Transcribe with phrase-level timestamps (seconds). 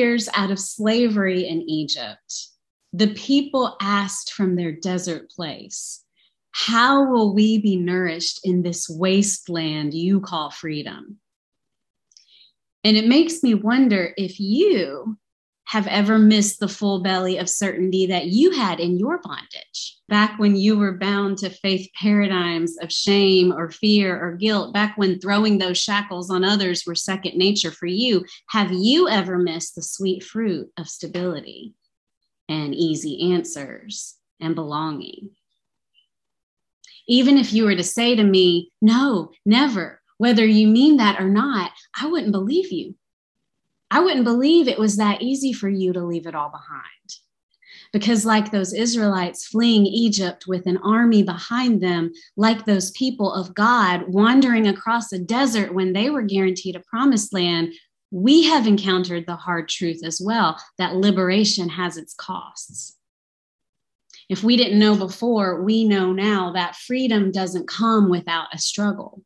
[0.00, 2.48] years out of slavery in Egypt,
[2.92, 6.02] the people asked from their desert place,
[6.52, 11.18] How will we be nourished in this wasteland you call freedom?
[12.82, 15.18] And it makes me wonder if you
[15.70, 20.36] have ever missed the full belly of certainty that you had in your bondage back
[20.36, 25.20] when you were bound to faith paradigms of shame or fear or guilt, back when
[25.20, 28.24] throwing those shackles on others were second nature for you.
[28.48, 31.72] Have you ever missed the sweet fruit of stability
[32.48, 35.30] and easy answers and belonging?
[37.06, 41.28] Even if you were to say to me, no, never, whether you mean that or
[41.28, 42.96] not, I wouldn't believe you
[43.90, 46.84] I wouldn't believe it was that easy for you to leave it all behind.
[47.92, 53.54] Because, like those Israelites fleeing Egypt with an army behind them, like those people of
[53.54, 57.72] God wandering across a desert when they were guaranteed a promised land,
[58.12, 62.96] we have encountered the hard truth as well that liberation has its costs.
[64.28, 69.22] If we didn't know before, we know now that freedom doesn't come without a struggle.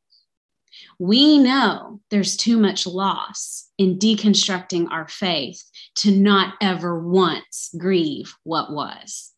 [0.99, 5.63] We know there's too much loss in deconstructing our faith
[5.97, 9.33] to not ever once grieve what was.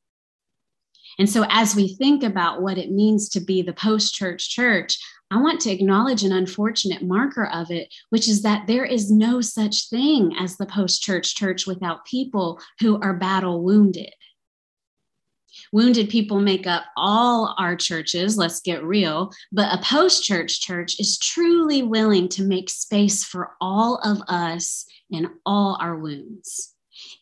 [1.19, 4.99] And so, as we think about what it means to be the post church church,
[5.31, 9.41] I want to acknowledge an unfortunate marker of it, which is that there is no
[9.41, 14.13] such thing as the post church church without people who are battle wounded.
[15.77, 19.31] Wounded people make up all our churches, let's get real.
[19.53, 24.87] But a post church church is truly willing to make space for all of us
[25.13, 26.73] and all our wounds,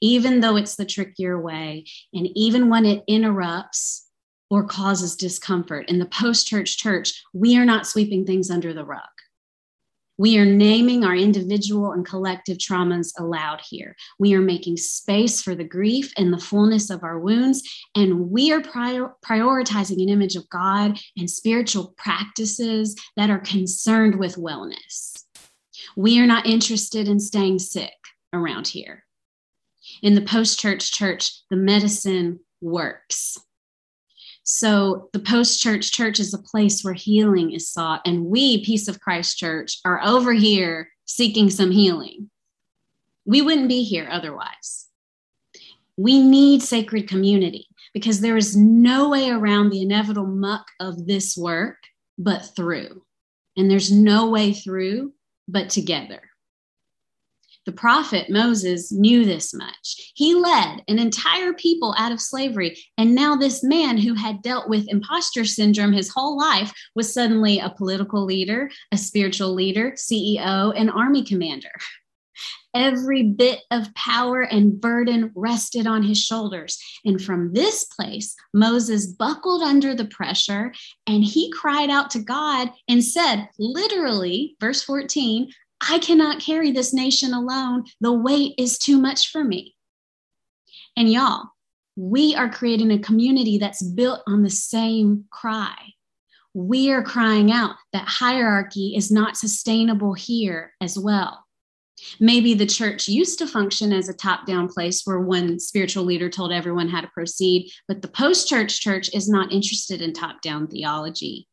[0.01, 1.87] even though it's the trickier way.
[2.13, 4.07] And even when it interrupts
[4.51, 8.85] or causes discomfort in the post church church, we are not sweeping things under the
[8.85, 9.14] rug.
[10.17, 13.97] We are naming our individual and collective traumas aloud here.
[14.19, 17.63] We are making space for the grief and the fullness of our wounds,
[17.97, 24.19] and we are prior- prioritizing an image of God and spiritual practices that are concerned
[24.19, 25.25] with wellness.
[25.97, 27.93] We are not interested in staying sick
[28.33, 29.05] around here.
[30.03, 33.39] In the post church church, the medicine works.
[34.45, 38.03] So the post church church is a place where healing is sought.
[38.07, 42.31] And we, Peace of Christ Church, are over here seeking some healing.
[43.25, 44.87] We wouldn't be here otherwise.
[45.97, 51.37] We need sacred community because there is no way around the inevitable muck of this
[51.37, 51.79] work
[52.19, 53.03] but through.
[53.57, 55.15] And there's no way through
[55.49, 56.21] but together.
[57.67, 60.13] The prophet Moses knew this much.
[60.15, 62.79] He led an entire people out of slavery.
[62.99, 67.59] And now, this man who had dealt with imposter syndrome his whole life was suddenly
[67.59, 71.71] a political leader, a spiritual leader, CEO, and army commander.
[72.75, 76.77] Every bit of power and burden rested on his shoulders.
[77.05, 80.75] And from this place, Moses buckled under the pressure
[81.07, 85.53] and he cried out to God and said, literally, verse 14,
[85.89, 87.85] I cannot carry this nation alone.
[88.01, 89.75] The weight is too much for me.
[90.97, 91.49] And y'all,
[91.97, 95.75] we are creating a community that's built on the same cry.
[96.55, 101.45] We are crying out that hierarchy is not sustainable here as well.
[102.19, 106.29] Maybe the church used to function as a top down place where one spiritual leader
[106.29, 110.43] told everyone how to proceed, but the post church church is not interested in top
[110.43, 111.49] down theology.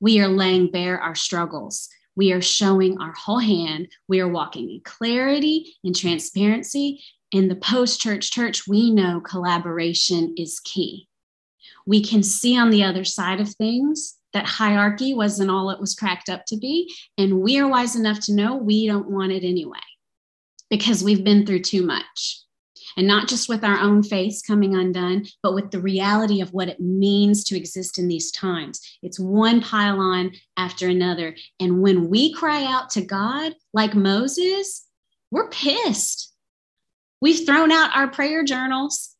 [0.00, 1.88] We are laying bare our struggles.
[2.16, 3.88] We are showing our whole hand.
[4.08, 7.02] We are walking in clarity and transparency.
[7.30, 11.08] In the post church church, we know collaboration is key.
[11.86, 15.94] We can see on the other side of things that hierarchy wasn't all it was
[15.94, 16.92] cracked up to be.
[17.18, 19.78] And we are wise enough to know we don't want it anyway
[20.70, 22.41] because we've been through too much
[22.96, 26.68] and not just with our own faiths coming undone, but with the reality of what
[26.68, 28.80] it means to exist in these times.
[29.02, 31.34] It's one pylon after another.
[31.60, 34.86] And when we cry out to God, like Moses,
[35.30, 36.32] we're pissed.
[37.20, 39.14] We've thrown out our prayer journals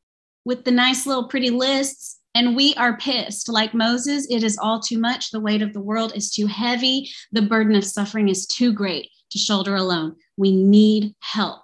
[0.45, 3.49] with the nice little pretty lists, and we are pissed.
[3.49, 5.31] Like Moses, it is all too much.
[5.31, 7.11] The weight of the world is too heavy.
[7.31, 10.17] The burden of suffering is too great to shoulder alone.
[10.37, 11.63] We need help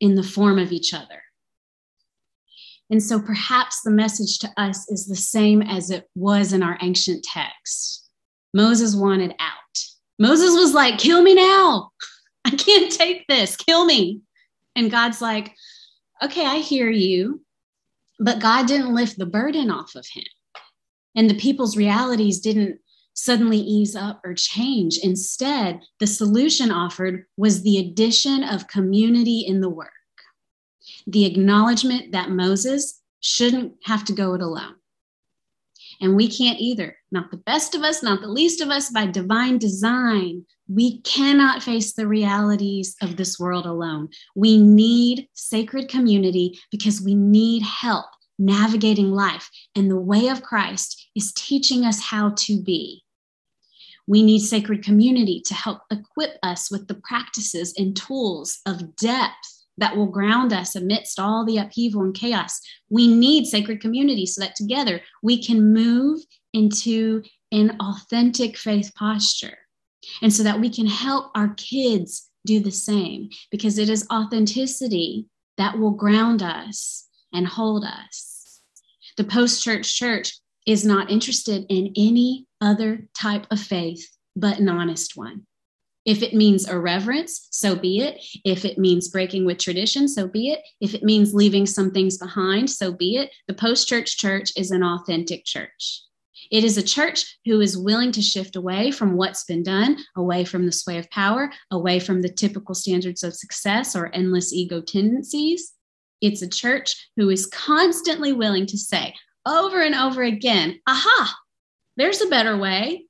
[0.00, 1.22] in the form of each other.
[2.90, 6.78] And so perhaps the message to us is the same as it was in our
[6.82, 8.08] ancient text.
[8.54, 9.54] Moses wanted out.
[10.18, 11.90] Moses was like, kill me now.
[12.44, 13.56] I can't take this.
[13.56, 14.20] Kill me.
[14.76, 15.54] And God's like,
[16.22, 17.42] okay, I hear you.
[18.20, 20.24] But God didn't lift the burden off of him.
[21.16, 22.78] And the people's realities didn't
[23.14, 24.98] suddenly ease up or change.
[25.02, 29.90] Instead, the solution offered was the addition of community in the work.
[31.06, 34.74] The acknowledgement that Moses shouldn't have to go it alone.
[36.00, 36.96] And we can't either.
[37.10, 40.44] Not the best of us, not the least of us, by divine design.
[40.68, 44.08] We cannot face the realities of this world alone.
[44.34, 48.06] We need sacred community because we need help
[48.38, 49.48] navigating life.
[49.74, 53.02] And the way of Christ is teaching us how to be.
[54.06, 59.55] We need sacred community to help equip us with the practices and tools of depth
[59.78, 62.60] that will ground us amidst all the upheaval and chaos.
[62.88, 66.20] We need sacred community so that together we can move
[66.52, 69.58] into an authentic faith posture
[70.22, 75.26] and so that we can help our kids do the same because it is authenticity
[75.58, 78.60] that will ground us and hold us.
[79.16, 84.06] The post church church is not interested in any other type of faith
[84.36, 85.46] but an honest one.
[86.06, 88.24] If it means irreverence, so be it.
[88.44, 90.60] If it means breaking with tradition, so be it.
[90.80, 93.32] If it means leaving some things behind, so be it.
[93.48, 96.02] The post church church is an authentic church.
[96.52, 100.44] It is a church who is willing to shift away from what's been done, away
[100.44, 104.80] from the sway of power, away from the typical standards of success or endless ego
[104.80, 105.72] tendencies.
[106.20, 109.12] It's a church who is constantly willing to say
[109.44, 111.36] over and over again, aha,
[111.96, 113.06] there's a better way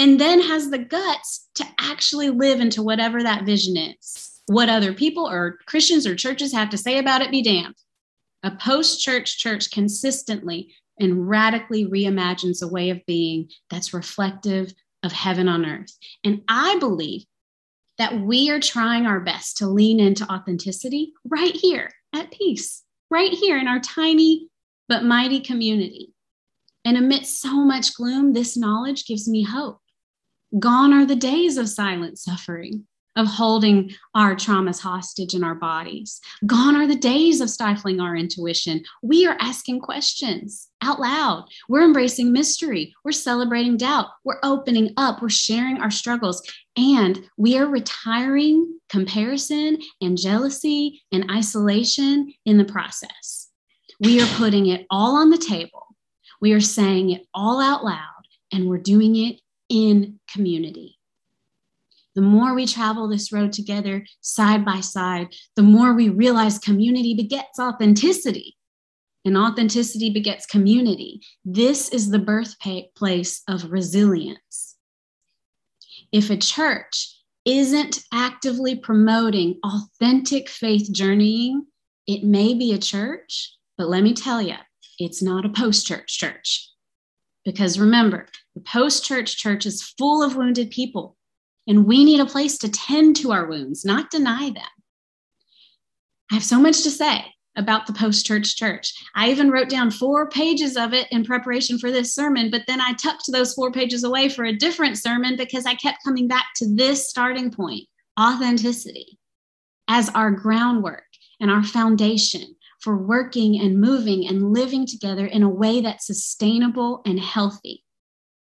[0.00, 4.40] and then has the guts to actually live into whatever that vision is.
[4.46, 7.74] What other people or Christians or churches have to say about it be damned.
[8.42, 15.12] A post church church consistently and radically reimagines a way of being that's reflective of
[15.12, 15.92] heaven on earth.
[16.24, 17.26] And I believe
[17.98, 23.32] that we are trying our best to lean into authenticity right here at peace, right
[23.32, 24.48] here in our tiny
[24.88, 26.14] but mighty community.
[26.86, 29.78] And amidst so much gloom, this knowledge gives me hope.
[30.58, 32.86] Gone are the days of silent suffering,
[33.16, 36.20] of holding our traumas hostage in our bodies.
[36.46, 38.82] Gone are the days of stifling our intuition.
[39.02, 41.44] We are asking questions out loud.
[41.68, 42.94] We're embracing mystery.
[43.04, 44.06] We're celebrating doubt.
[44.24, 45.20] We're opening up.
[45.20, 46.42] We're sharing our struggles.
[46.76, 53.48] And we are retiring comparison and jealousy and isolation in the process.
[54.00, 55.86] We are putting it all on the table.
[56.40, 60.98] We are saying it all out loud, and we're doing it in community.
[62.16, 67.14] The more we travel this road together, side by side, the more we realize community
[67.14, 68.56] begets authenticity,
[69.24, 71.20] and authenticity begets community.
[71.44, 74.76] This is the birthplace of resilience.
[76.10, 81.66] If a church isn't actively promoting authentic faith journeying,
[82.06, 84.56] it may be a church, but let me tell you,
[84.98, 86.68] it's not a post church church.
[87.44, 91.16] Because remember, the post church church is full of wounded people,
[91.66, 94.64] and we need a place to tend to our wounds, not deny them.
[96.30, 97.24] I have so much to say
[97.56, 98.92] about the post church church.
[99.14, 102.80] I even wrote down four pages of it in preparation for this sermon, but then
[102.80, 106.46] I tucked those four pages away for a different sermon because I kept coming back
[106.56, 107.88] to this starting point
[108.18, 109.18] authenticity
[109.88, 111.04] as our groundwork
[111.40, 117.02] and our foundation for working and moving and living together in a way that's sustainable
[117.04, 117.84] and healthy.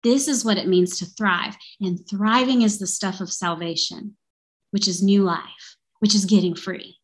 [0.04, 1.56] This is what it means to thrive.
[1.80, 4.16] And thriving is the stuff of salvation,
[4.72, 6.98] which is new life, which is getting free.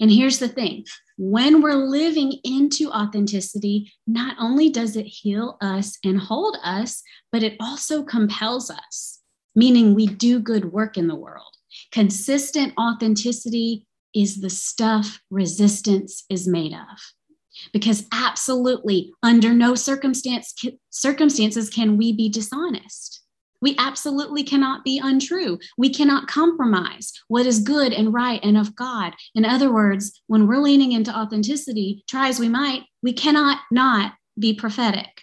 [0.00, 0.84] And here's the thing
[1.16, 7.42] when we're living into authenticity, not only does it heal us and hold us, but
[7.42, 9.20] it also compels us,
[9.54, 11.54] meaning we do good work in the world.
[11.92, 16.98] Consistent authenticity is the stuff resistance is made of.
[17.72, 20.54] Because absolutely, under no circumstance,
[20.90, 23.20] circumstances can we be dishonest.
[23.60, 25.58] We absolutely cannot be untrue.
[25.78, 29.14] We cannot compromise what is good and right and of God.
[29.36, 34.14] In other words, when we're leaning into authenticity, try as we might, we cannot not
[34.38, 35.22] be prophetic.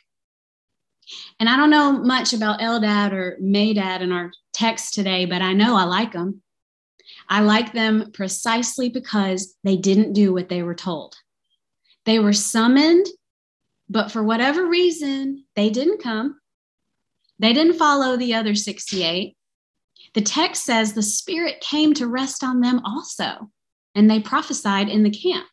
[1.39, 5.53] And I don't know much about Eldad or Medad in our text today, but I
[5.53, 6.41] know I like them.
[7.27, 11.15] I like them precisely because they didn't do what they were told.
[12.09, 13.05] They were summoned,
[13.87, 16.39] but for whatever reason, they didn't come.
[17.37, 19.37] They didn't follow the other 68.
[20.15, 23.51] The text says the Spirit came to rest on them also,
[23.93, 25.45] and they prophesied in the camp.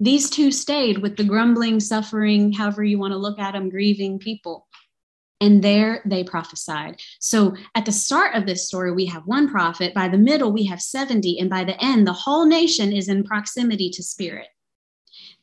[0.00, 4.18] These two stayed with the grumbling, suffering, however you want to look at them, grieving
[4.18, 4.66] people
[5.40, 7.00] and there they prophesied.
[7.20, 9.94] So at the start of this story, we have one prophet.
[9.94, 11.38] By the middle, we have 70.
[11.38, 14.48] And by the end, the whole nation is in proximity to spirit.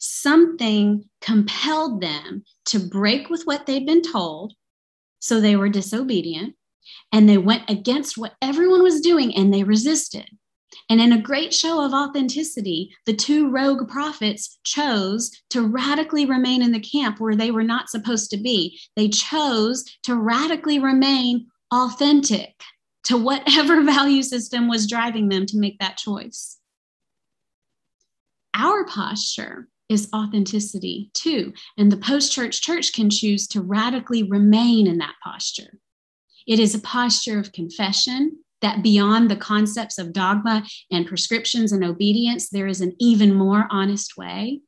[0.06, 4.54] Something compelled them to break with what they'd been told.
[5.20, 6.56] So they were disobedient
[7.14, 10.28] and they went against what everyone was doing and they resisted.
[10.90, 16.62] And in a great show of authenticity, the two rogue prophets chose to radically remain
[16.62, 18.78] in the camp where they were not supposed to be.
[18.98, 22.62] They chose to radically remain authentic
[23.06, 26.58] to whatever value system was driving them to make that choice.
[28.54, 31.54] Our posture is authenticity too.
[31.78, 35.80] And the post church church can choose to radically remain in that posture.
[36.46, 41.84] It is a posture of confession that beyond the concepts of dogma and prescriptions and
[41.84, 44.62] obedience, there is an even more honest way.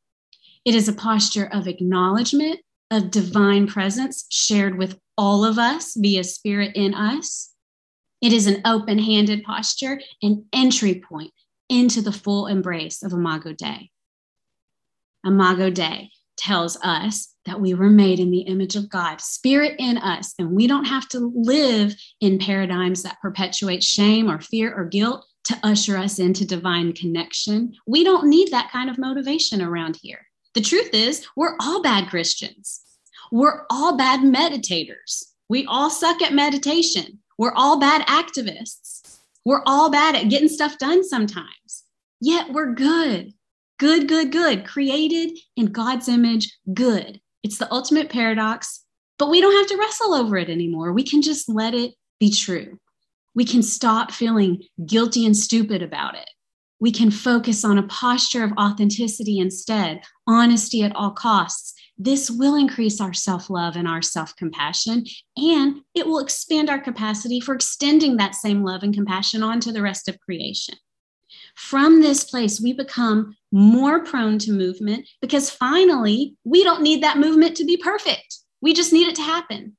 [0.66, 2.60] It is a posture of acknowledgement
[2.92, 7.54] of divine presence shared with all of us via spirit in us.
[8.22, 11.32] It is an open handed posture, an entry point
[11.70, 13.92] into the full embrace of Imago Dei.
[15.26, 19.98] Imago Dei tells us that we were made in the image of God, spirit in
[19.98, 24.86] us, and we don't have to live in paradigms that perpetuate shame or fear or
[24.86, 27.74] guilt to usher us into divine connection.
[27.88, 30.26] We don't need that kind of motivation around here.
[30.56, 32.82] The truth is, we're all bad Christians.
[33.32, 35.24] We're all bad meditators.
[35.50, 37.20] We all suck at meditation.
[37.38, 39.20] We're all bad activists.
[39.44, 41.84] We're all bad at getting stuff done sometimes.
[42.20, 43.34] Yet we're good.
[43.78, 44.66] Good, good, good.
[44.66, 47.20] Created in God's image, good.
[47.44, 48.86] It's the ultimate paradox,
[49.20, 50.94] but we don't have to wrestle over it anymore.
[50.94, 52.80] We can just let it be true.
[53.34, 56.30] We can stop feeling guilty and stupid about it.
[56.80, 61.74] We can focus on a posture of authenticity instead, honesty at all costs.
[61.98, 65.06] This will increase our self love and our self compassion,
[65.38, 69.82] and it will expand our capacity for extending that same love and compassion onto the
[69.82, 70.76] rest of creation.
[71.56, 77.18] From this place, we become more prone to movement because finally, we don't need that
[77.18, 78.40] movement to be perfect.
[78.62, 79.78] We just need it to happen.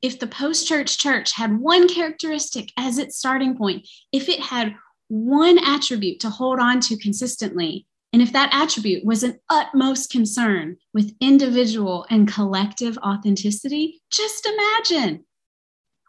[0.00, 4.74] If the post church church had one characteristic as its starting point, if it had
[5.08, 10.76] one attribute to hold on to consistently, and if that attribute was an utmost concern
[10.92, 15.24] with individual and collective authenticity, just imagine.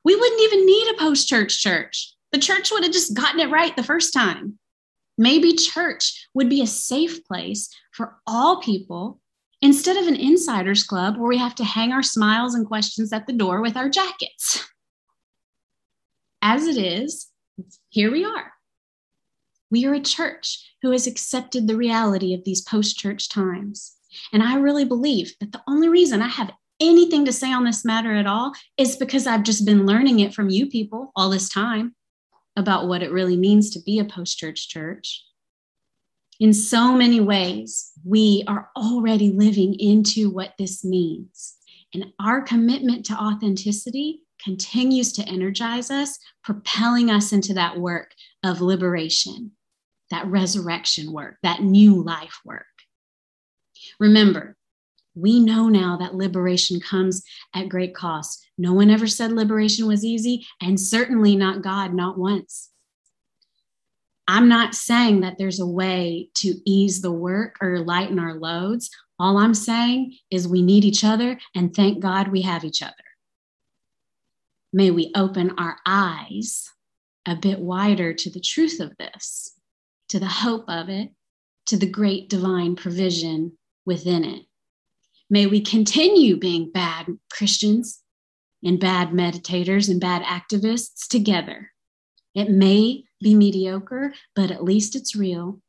[0.03, 2.13] We wouldn't even need a post church church.
[2.33, 4.57] The church would have just gotten it right the first time.
[5.19, 9.19] Maybe church would be a safe place for all people
[9.61, 13.27] instead of an insiders club where we have to hang our smiles and questions at
[13.27, 14.67] the door with our jackets.
[16.41, 17.27] As it is,
[17.89, 18.51] here we are.
[19.69, 23.95] We are a church who has accepted the reality of these post church times.
[24.33, 27.85] And I really believe that the only reason I have anything to say on this
[27.85, 31.47] matter at all is because I've just been learning it from you people all this
[31.47, 31.95] time
[32.55, 35.23] about what it really means to be a post church church.
[36.39, 41.55] In so many ways, we are already living into what this means.
[41.93, 48.61] And our commitment to authenticity continues to energize us, propelling us into that work of
[48.61, 49.51] liberation,
[50.09, 52.65] that resurrection work, that new life work.
[53.99, 54.57] Remember,
[55.15, 58.45] we know now that liberation comes at great cost.
[58.57, 62.69] No one ever said liberation was easy, and certainly not God, not once.
[64.27, 68.89] I'm not saying that there's a way to ease the work or lighten our loads.
[69.19, 72.93] All I'm saying is we need each other, and thank God we have each other.
[74.71, 76.69] May we open our eyes
[77.27, 79.53] a bit wider to the truth of this,
[80.09, 81.09] to the hope of it,
[81.67, 84.45] to the great divine provision within it.
[85.33, 88.03] May we continue being bad Christians
[88.63, 91.71] and bad meditators and bad activists together.
[92.35, 95.59] It may be mediocre, but at least it's real,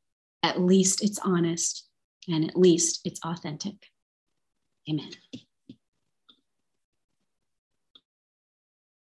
[0.42, 1.88] at least it's honest,
[2.28, 3.86] and at least it's authentic.
[4.86, 5.12] Amen.